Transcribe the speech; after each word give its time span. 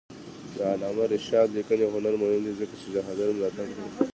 د 0.55 0.57
علامه 0.71 1.03
رشاد 1.13 1.47
لیکنی 1.57 1.85
هنر 1.93 2.13
مهم 2.21 2.41
دی 2.45 2.53
ځکه 2.59 2.73
چې 2.81 2.87
جهاد 2.93 3.19
ملاتړ 3.37 3.65
کوي. 3.75 3.85